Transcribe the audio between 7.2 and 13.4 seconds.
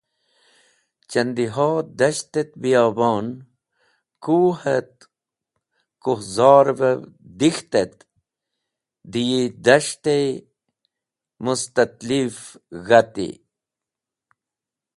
dik̃ht et dẽ yi das̃ht-e mustatilev g̃hati.